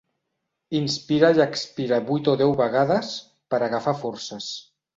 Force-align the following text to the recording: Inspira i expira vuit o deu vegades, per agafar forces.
Inspira 0.79 1.29
i 1.41 1.43
expira 1.45 2.01
vuit 2.09 2.31
o 2.33 2.37
deu 2.41 2.55
vegades, 2.63 3.13
per 3.55 3.63
agafar 3.69 3.97
forces. 4.05 4.53